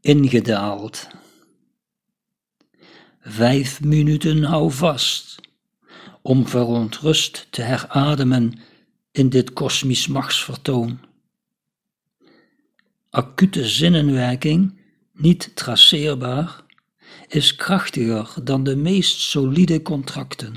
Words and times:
ingedaald. 0.00 1.08
Vijf 3.20 3.80
minuten 3.80 4.42
hou 4.44 4.70
vast, 4.70 5.40
om 6.22 6.46
verontrust 6.48 7.46
te 7.50 7.62
herademen 7.62 8.52
in 9.12 9.28
dit 9.28 9.52
kosmisch 9.52 10.06
machtsvertoon. 10.06 10.98
Acute 13.10 13.68
zinnenwerking, 13.68 14.80
niet 15.12 15.50
traceerbaar, 15.56 16.64
is 17.28 17.56
krachtiger 17.56 18.44
dan 18.44 18.64
de 18.64 18.76
meest 18.76 19.20
solide 19.20 19.82
contracten. 19.82 20.54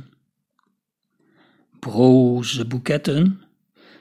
Broze 1.79 2.65
boeketten, 2.65 3.41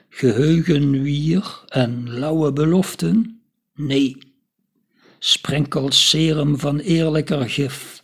geheugenwier 0.09 1.63
en 1.67 2.09
lauwe 2.09 2.53
beloften? 2.53 3.41
Nee, 3.73 4.30
sprenkel 5.23 5.91
serum 5.91 6.59
van 6.59 6.79
eerlijker 6.79 7.49
gif. 7.49 8.03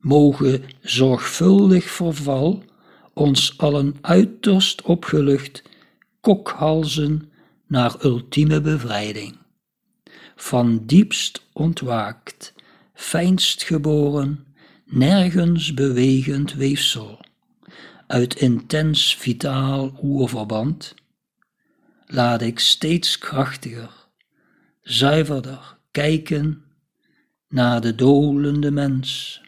Mogen 0.00 0.62
zorgvuldig 0.80 1.84
verval 1.84 2.64
ons 3.12 3.58
allen 3.58 3.96
uiterst 4.00 4.82
opgelucht 4.82 5.62
kokhalzen 6.20 7.32
naar 7.66 8.04
ultieme 8.04 8.60
bevrijding. 8.60 9.36
Van 10.36 10.86
diepst 10.86 11.46
ontwaakt, 11.52 12.54
fijnst 12.94 13.62
geboren, 13.62 14.46
nergens 14.84 15.74
bewegend 15.74 16.52
weefsel, 16.54 17.20
uit 18.06 18.34
intens 18.34 19.14
vitaal 19.14 19.98
oerverband, 20.02 20.94
laat 22.06 22.42
ik 22.42 22.58
steeds 22.58 23.18
krachtiger, 23.18 23.90
zuiverder 24.82 25.77
kijken 25.98 26.64
naar 27.48 27.80
de 27.80 27.94
dolende 27.94 28.70
mens, 28.70 29.40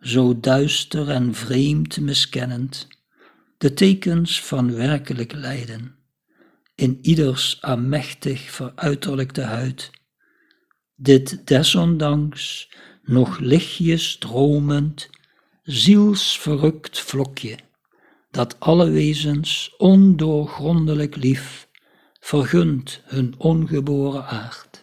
zo 0.00 0.40
duister 0.40 1.08
en 1.08 1.34
vreemd 1.34 2.00
miskennend, 2.00 2.88
de 3.58 3.74
tekens 3.74 4.42
van 4.42 4.74
werkelijk 4.74 5.32
lijden, 5.32 5.94
in 6.74 6.98
ieders 7.02 7.58
aanmächtig 7.60 8.40
veruiterlijkte 8.40 9.40
huid, 9.40 9.90
dit 10.94 11.46
desondanks 11.46 12.72
nog 13.02 13.38
lichtjes 13.38 14.16
dromend, 14.18 15.10
zielsverrukt 15.62 17.00
vlokje, 17.00 17.58
dat 18.30 18.60
alle 18.60 18.90
wezens 18.90 19.74
ondoorgrondelijk 19.76 21.16
lief 21.16 21.68
vergunt 22.20 23.00
hun 23.04 23.34
ongeboren 23.38 24.26
aard. 24.26 24.73